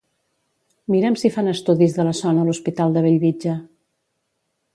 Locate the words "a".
2.41-2.47